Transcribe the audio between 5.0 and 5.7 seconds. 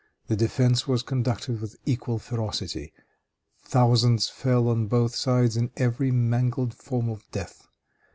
sides in